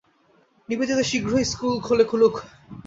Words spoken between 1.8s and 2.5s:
খোলে খুলুক।